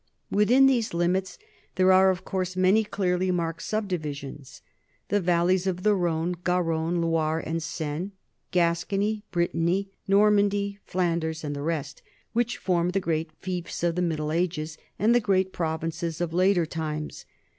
Within 0.31 0.65
these 0.65 0.95
limits 0.95 1.37
there 1.75 1.91
are 1.93 2.09
of 2.09 2.25
course 2.25 2.55
many 2.55 2.83
clearly 2.83 3.29
marked 3.29 3.61
subdivisions 3.61 4.63
the 5.09 5.21
valleys 5.21 5.67
of 5.67 5.83
the 5.83 5.93
Rhone, 5.93 6.33
Ga 6.43 6.57
ronne, 6.57 7.01
Loire, 7.01 7.37
and 7.45 7.61
Seine, 7.61 8.09
Gascony, 8.49 9.21
Brittany, 9.29 9.91
Normandy, 10.07 10.79
Flanders, 10.85 11.43
and 11.43 11.55
the 11.55 11.61
rest 11.61 12.01
which 12.33 12.57
formed 12.57 12.93
the 12.93 12.99
great 12.99 13.31
fiefs 13.37 13.83
of 13.83 13.93
the 13.93 14.01
Middle 14.01 14.31
Ages 14.31 14.75
and 14.97 15.13
the 15.13 15.19
great 15.19 15.53
provinces 15.53 16.19
of 16.19 16.33
later 16.33 16.65
times. 16.65 17.25